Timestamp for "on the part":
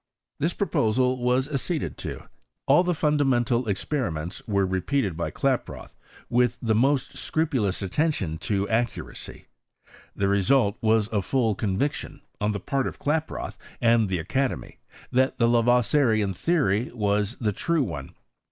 12.39-12.87